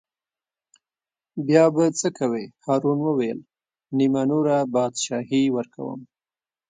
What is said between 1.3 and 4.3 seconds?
بیا به څه کوې هارون وویل: نیمه